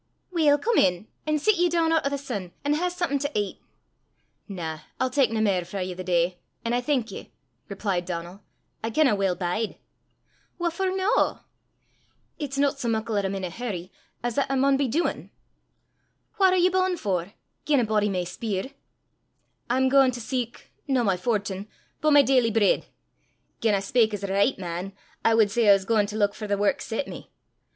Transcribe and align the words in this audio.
"Weel, 0.31 0.57
come 0.57 0.79
in, 0.79 1.05
an' 1.27 1.37
sit 1.37 1.57
ye 1.57 1.69
doon 1.69 1.91
oot 1.93 2.03
o' 2.03 2.09
the 2.09 2.17
sin, 2.17 2.53
an' 2.65 2.73
hae 2.73 2.89
something 2.89 3.19
to 3.19 3.31
ait." 3.37 3.61
"Na, 4.47 4.79
I'll 4.99 5.11
tak 5.11 5.29
nae 5.29 5.41
mair 5.41 5.63
frae 5.63 5.85
ye 5.85 5.93
the 5.93 6.03
day, 6.03 6.39
an' 6.65 6.73
I 6.73 6.81
thank 6.81 7.11
ye," 7.11 7.31
replied 7.69 8.05
Donal; 8.05 8.41
"I 8.83 8.89
canna 8.89 9.13
weel 9.15 9.35
bide." 9.35 9.77
"What 10.57 10.73
for 10.73 10.89
no?" 10.89 11.41
"It's 12.39 12.57
no 12.57 12.71
sae 12.71 12.87
muckle 12.89 13.15
'at 13.15 13.25
I'm 13.25 13.35
in 13.35 13.43
a 13.43 13.51
hurry 13.51 13.91
as 14.23 14.39
'at 14.39 14.49
I 14.49 14.55
maun 14.55 14.75
be 14.75 14.87
duin'." 14.87 15.29
"Whaur 16.39 16.49
are 16.51 16.57
ye 16.57 16.69
b'un' 16.71 16.97
for, 16.97 17.33
gien 17.65 17.79
a 17.79 17.83
body 17.85 18.09
may 18.09 18.25
speir?" 18.25 18.71
"I'm 19.69 19.87
gaein' 19.87 20.09
to 20.13 20.19
seek 20.19 20.71
no 20.87 21.03
my 21.03 21.15
fortin, 21.15 21.67
but 22.01 22.09
my 22.09 22.23
daily 22.23 22.49
breid. 22.49 22.85
Gien 23.61 23.75
I 23.75 23.81
spak 23.81 24.15
as 24.15 24.23
a 24.23 24.33
richt 24.33 24.57
man, 24.57 24.93
I 25.23 25.35
wad 25.35 25.51
say 25.51 25.69
I 25.69 25.73
was 25.73 25.85
gaein' 25.85 26.07
to 26.07 26.15
luik 26.17 26.33
for 26.33 26.47
the 26.47 26.57
wark 26.57 26.81
set 26.81 27.07
me. 27.07 27.29